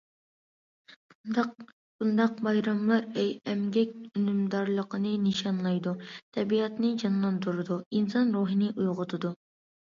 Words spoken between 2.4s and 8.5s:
بايراملار ئەمگەك ئۈنۈمدارلىقىنى نىشانلايدۇ، تەبىئەتنى جانلاندۇرىدۇ، ئىنسان